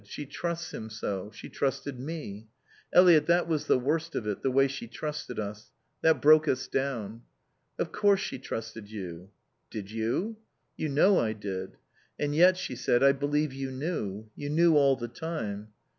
[0.03, 1.29] She trusts him so.
[1.31, 2.47] She trusted me....
[2.91, 5.69] Eliot, that was the worst of it, the way she trusted us.
[6.01, 7.21] That broke us down."
[7.77, 9.29] "Of course she trusted you."
[9.69, 10.37] "Did you?"
[10.75, 11.77] "You know I did."
[12.19, 14.27] "And yet," she said, "I believe you knew.
[14.35, 15.67] You knew all the time."